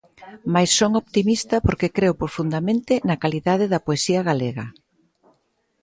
[0.53, 4.65] Mais son optimista porque creo profundamente na calidade da poesía galega.